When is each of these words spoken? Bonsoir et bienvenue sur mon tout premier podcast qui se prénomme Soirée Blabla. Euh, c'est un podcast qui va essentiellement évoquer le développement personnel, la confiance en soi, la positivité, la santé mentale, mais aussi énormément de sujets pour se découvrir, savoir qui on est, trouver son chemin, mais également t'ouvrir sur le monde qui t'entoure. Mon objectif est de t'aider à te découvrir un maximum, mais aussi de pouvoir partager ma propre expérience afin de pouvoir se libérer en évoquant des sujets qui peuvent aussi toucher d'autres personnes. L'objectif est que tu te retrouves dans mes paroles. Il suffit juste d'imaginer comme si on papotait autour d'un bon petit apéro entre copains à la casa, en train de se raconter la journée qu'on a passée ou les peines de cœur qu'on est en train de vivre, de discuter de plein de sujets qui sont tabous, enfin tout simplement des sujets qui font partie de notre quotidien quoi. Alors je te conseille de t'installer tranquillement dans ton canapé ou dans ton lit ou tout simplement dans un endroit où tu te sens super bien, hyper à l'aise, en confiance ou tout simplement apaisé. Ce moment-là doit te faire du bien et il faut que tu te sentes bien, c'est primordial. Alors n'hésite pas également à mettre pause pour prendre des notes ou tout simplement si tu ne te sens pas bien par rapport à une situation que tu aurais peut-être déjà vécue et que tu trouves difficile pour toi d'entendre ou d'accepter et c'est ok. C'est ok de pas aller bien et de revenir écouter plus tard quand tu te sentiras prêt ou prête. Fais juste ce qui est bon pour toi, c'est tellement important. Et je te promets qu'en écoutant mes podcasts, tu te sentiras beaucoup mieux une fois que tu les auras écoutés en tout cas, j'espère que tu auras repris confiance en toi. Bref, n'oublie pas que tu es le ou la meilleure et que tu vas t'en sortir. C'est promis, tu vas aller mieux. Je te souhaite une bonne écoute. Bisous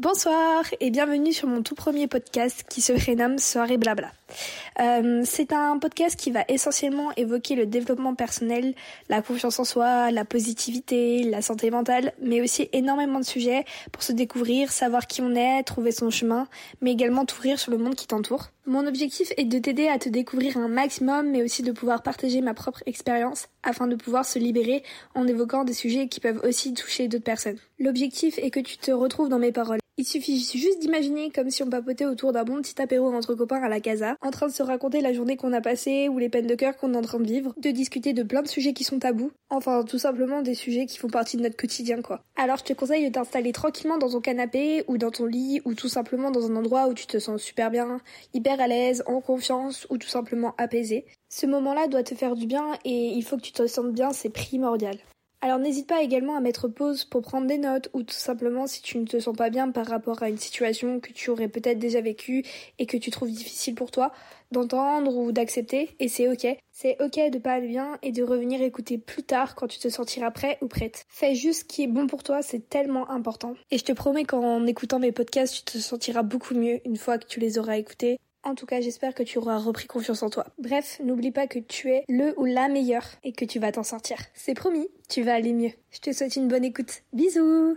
Bonsoir 0.00 0.62
et 0.78 0.92
bienvenue 0.92 1.32
sur 1.32 1.48
mon 1.48 1.64
tout 1.64 1.74
premier 1.74 2.06
podcast 2.06 2.64
qui 2.70 2.80
se 2.80 2.92
prénomme 2.92 3.36
Soirée 3.38 3.78
Blabla. 3.78 4.12
Euh, 4.80 5.22
c'est 5.24 5.52
un 5.52 5.78
podcast 5.78 6.16
qui 6.16 6.30
va 6.30 6.44
essentiellement 6.48 7.10
évoquer 7.16 7.54
le 7.54 7.66
développement 7.66 8.14
personnel, 8.14 8.74
la 9.08 9.22
confiance 9.22 9.58
en 9.58 9.64
soi, 9.64 10.10
la 10.10 10.24
positivité, 10.24 11.24
la 11.24 11.42
santé 11.42 11.70
mentale, 11.70 12.12
mais 12.22 12.40
aussi 12.40 12.68
énormément 12.72 13.20
de 13.20 13.24
sujets 13.24 13.64
pour 13.92 14.02
se 14.02 14.12
découvrir, 14.12 14.70
savoir 14.70 15.06
qui 15.06 15.22
on 15.22 15.34
est, 15.34 15.62
trouver 15.62 15.92
son 15.92 16.10
chemin, 16.10 16.46
mais 16.80 16.92
également 16.92 17.24
t'ouvrir 17.24 17.58
sur 17.58 17.70
le 17.72 17.78
monde 17.78 17.94
qui 17.94 18.06
t'entoure. 18.06 18.50
Mon 18.66 18.86
objectif 18.86 19.32
est 19.38 19.44
de 19.44 19.58
t'aider 19.58 19.88
à 19.88 19.98
te 19.98 20.10
découvrir 20.10 20.58
un 20.58 20.68
maximum, 20.68 21.30
mais 21.30 21.42
aussi 21.42 21.62
de 21.62 21.72
pouvoir 21.72 22.02
partager 22.02 22.42
ma 22.42 22.52
propre 22.52 22.82
expérience 22.84 23.48
afin 23.62 23.86
de 23.86 23.96
pouvoir 23.96 24.26
se 24.26 24.38
libérer 24.38 24.82
en 25.14 25.26
évoquant 25.26 25.64
des 25.64 25.72
sujets 25.72 26.08
qui 26.08 26.20
peuvent 26.20 26.42
aussi 26.44 26.74
toucher 26.74 27.08
d'autres 27.08 27.24
personnes. 27.24 27.58
L'objectif 27.78 28.38
est 28.38 28.50
que 28.50 28.60
tu 28.60 28.76
te 28.76 28.90
retrouves 28.90 29.30
dans 29.30 29.38
mes 29.38 29.52
paroles. 29.52 29.78
Il 30.00 30.04
suffit 30.04 30.38
juste 30.38 30.78
d'imaginer 30.78 31.30
comme 31.30 31.50
si 31.50 31.62
on 31.64 31.70
papotait 31.70 32.06
autour 32.06 32.32
d'un 32.32 32.44
bon 32.44 32.62
petit 32.62 32.80
apéro 32.80 33.12
entre 33.12 33.34
copains 33.34 33.60
à 33.60 33.68
la 33.68 33.80
casa, 33.80 34.16
en 34.28 34.30
train 34.30 34.46
de 34.46 34.52
se 34.52 34.62
raconter 34.62 35.00
la 35.00 35.12
journée 35.12 35.36
qu'on 35.36 35.52
a 35.52 35.60
passée 35.60 36.08
ou 36.08 36.18
les 36.18 36.28
peines 36.28 36.46
de 36.46 36.54
cœur 36.54 36.76
qu'on 36.76 36.94
est 36.94 36.96
en 36.96 37.02
train 37.02 37.18
de 37.18 37.26
vivre, 37.26 37.54
de 37.56 37.70
discuter 37.70 38.12
de 38.12 38.22
plein 38.22 38.42
de 38.42 38.48
sujets 38.48 38.74
qui 38.74 38.84
sont 38.84 38.98
tabous, 38.98 39.32
enfin 39.48 39.82
tout 39.82 39.98
simplement 39.98 40.42
des 40.42 40.54
sujets 40.54 40.86
qui 40.86 40.98
font 40.98 41.08
partie 41.08 41.36
de 41.36 41.42
notre 41.42 41.56
quotidien 41.56 42.02
quoi. 42.02 42.22
Alors 42.36 42.58
je 42.58 42.64
te 42.64 42.72
conseille 42.74 43.08
de 43.08 43.12
t'installer 43.12 43.52
tranquillement 43.52 43.98
dans 43.98 44.10
ton 44.10 44.20
canapé 44.20 44.84
ou 44.86 44.98
dans 44.98 45.10
ton 45.10 45.24
lit 45.24 45.60
ou 45.64 45.74
tout 45.74 45.88
simplement 45.88 46.30
dans 46.30 46.50
un 46.50 46.56
endroit 46.56 46.88
où 46.88 46.94
tu 46.94 47.06
te 47.06 47.18
sens 47.18 47.42
super 47.42 47.70
bien, 47.70 48.00
hyper 48.34 48.60
à 48.60 48.68
l'aise, 48.68 49.02
en 49.06 49.20
confiance 49.20 49.86
ou 49.90 49.98
tout 49.98 50.08
simplement 50.08 50.54
apaisé. 50.58 51.06
Ce 51.30 51.46
moment-là 51.46 51.88
doit 51.88 52.02
te 52.02 52.14
faire 52.14 52.36
du 52.36 52.46
bien 52.46 52.72
et 52.84 53.08
il 53.08 53.22
faut 53.22 53.36
que 53.36 53.42
tu 53.42 53.52
te 53.52 53.66
sentes 53.66 53.92
bien, 53.92 54.12
c'est 54.12 54.30
primordial. 54.30 54.98
Alors 55.40 55.60
n'hésite 55.60 55.86
pas 55.86 56.02
également 56.02 56.36
à 56.36 56.40
mettre 56.40 56.66
pause 56.66 57.04
pour 57.04 57.22
prendre 57.22 57.46
des 57.46 57.58
notes 57.58 57.90
ou 57.92 58.02
tout 58.02 58.14
simplement 58.14 58.66
si 58.66 58.82
tu 58.82 58.98
ne 58.98 59.06
te 59.06 59.20
sens 59.20 59.36
pas 59.36 59.50
bien 59.50 59.70
par 59.70 59.86
rapport 59.86 60.20
à 60.20 60.28
une 60.28 60.38
situation 60.38 60.98
que 60.98 61.12
tu 61.12 61.30
aurais 61.30 61.46
peut-être 61.46 61.78
déjà 61.78 62.00
vécue 62.00 62.44
et 62.80 62.86
que 62.86 62.96
tu 62.96 63.12
trouves 63.12 63.30
difficile 63.30 63.76
pour 63.76 63.92
toi 63.92 64.12
d'entendre 64.50 65.16
ou 65.16 65.30
d'accepter 65.30 65.94
et 66.00 66.08
c'est 66.08 66.28
ok. 66.28 66.58
C'est 66.72 66.96
ok 67.00 67.30
de 67.30 67.38
pas 67.38 67.52
aller 67.52 67.68
bien 67.68 67.98
et 68.02 68.10
de 68.10 68.24
revenir 68.24 68.60
écouter 68.62 68.98
plus 68.98 69.22
tard 69.22 69.54
quand 69.54 69.68
tu 69.68 69.78
te 69.78 69.88
sentiras 69.88 70.32
prêt 70.32 70.58
ou 70.60 70.66
prête. 70.66 71.04
Fais 71.08 71.36
juste 71.36 71.60
ce 71.60 71.64
qui 71.64 71.84
est 71.84 71.88
bon 71.88 72.08
pour 72.08 72.24
toi, 72.24 72.42
c'est 72.42 72.68
tellement 72.68 73.08
important. 73.08 73.54
Et 73.70 73.78
je 73.78 73.84
te 73.84 73.92
promets 73.92 74.24
qu'en 74.24 74.66
écoutant 74.66 74.98
mes 74.98 75.12
podcasts, 75.12 75.54
tu 75.54 75.62
te 75.62 75.78
sentiras 75.78 76.22
beaucoup 76.22 76.54
mieux 76.54 76.80
une 76.84 76.96
fois 76.96 77.16
que 77.16 77.26
tu 77.26 77.38
les 77.38 77.58
auras 77.58 77.76
écoutés 77.76 78.18
en 78.48 78.54
tout 78.54 78.66
cas, 78.66 78.80
j'espère 78.80 79.14
que 79.14 79.22
tu 79.22 79.38
auras 79.38 79.58
repris 79.58 79.86
confiance 79.86 80.22
en 80.22 80.30
toi. 80.30 80.46
Bref, 80.58 81.00
n'oublie 81.04 81.30
pas 81.30 81.46
que 81.46 81.58
tu 81.58 81.90
es 81.90 82.04
le 82.08 82.34
ou 82.38 82.44
la 82.44 82.68
meilleure 82.68 83.06
et 83.24 83.32
que 83.32 83.44
tu 83.44 83.58
vas 83.58 83.72
t'en 83.72 83.82
sortir. 83.82 84.16
C'est 84.34 84.54
promis, 84.54 84.88
tu 85.08 85.22
vas 85.22 85.34
aller 85.34 85.52
mieux. 85.52 85.72
Je 85.90 86.00
te 86.00 86.12
souhaite 86.12 86.36
une 86.36 86.48
bonne 86.48 86.64
écoute. 86.64 87.02
Bisous 87.12 87.76